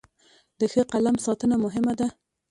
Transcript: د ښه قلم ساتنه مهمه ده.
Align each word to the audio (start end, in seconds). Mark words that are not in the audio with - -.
د 0.59 0.61
ښه 0.71 0.83
قلم 0.91 1.15
ساتنه 1.25 1.55
مهمه 1.65 1.93
ده. 1.99 2.07